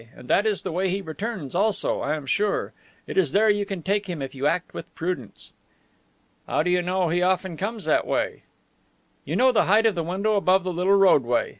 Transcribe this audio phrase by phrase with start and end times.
[0.15, 2.73] And that is the way he returns also, I am sure.
[3.05, 5.51] It is there you can take him if you act with prudence."
[6.47, 8.41] "How do you know he often comes that way?"
[9.25, 11.49] "You know the height of the window above the little roadway.